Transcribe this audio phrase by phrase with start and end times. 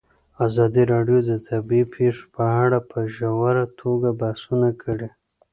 [0.45, 5.09] ازادي راډیو د طبیعي پېښې په اړه په ژوره توګه بحثونه کړي.